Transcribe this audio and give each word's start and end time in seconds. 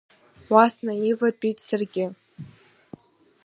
Уа 0.51 0.65
снаиватәеит 0.73 1.59
саргьы. 1.67 2.05